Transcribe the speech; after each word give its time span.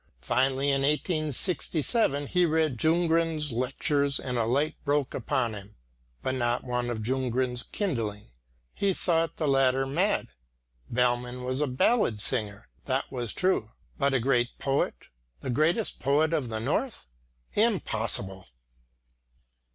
Finally, 0.21 0.69
in 0.71 0.81
1867, 0.81 2.25
he 2.25 2.43
read 2.43 2.79
Ljunggren's 2.79 3.51
lectures 3.51 4.19
and 4.19 4.35
a 4.35 4.45
light 4.45 4.73
broke 4.83 5.13
upon 5.13 5.53
him, 5.53 5.75
but 6.23 6.33
not 6.33 6.63
one 6.63 6.89
of 6.89 7.03
Ljunggren's 7.03 7.61
kindling. 7.71 8.31
He 8.73 8.95
thought 8.95 9.37
the 9.37 9.47
latter 9.47 9.85
mad. 9.85 10.29
Bellmann 10.91 11.43
was 11.43 11.61
a 11.61 11.67
ballad 11.67 12.19
singer, 12.19 12.67
that 12.85 13.11
was 13.11 13.31
true, 13.31 13.73
but 13.99 14.11
a 14.15 14.19
great 14.19 14.49
poet, 14.57 14.95
the 15.41 15.51
greatest 15.51 15.99
poet 15.99 16.33
of 16.33 16.49
the 16.49 16.59
North? 16.59 17.07
impossible! 17.53 18.47